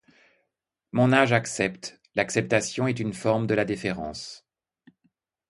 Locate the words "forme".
3.13-3.45